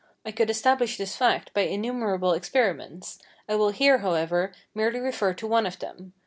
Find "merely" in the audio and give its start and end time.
4.73-4.99